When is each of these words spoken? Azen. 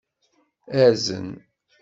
Azen. 0.83 1.29